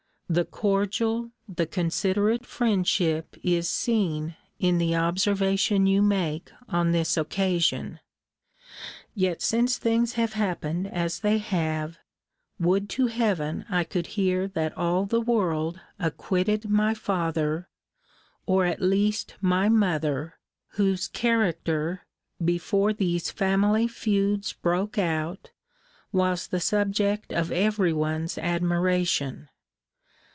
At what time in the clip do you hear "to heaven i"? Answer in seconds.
12.91-13.83